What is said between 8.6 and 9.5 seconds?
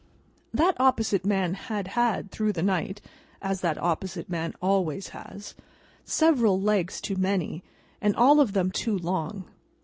too long.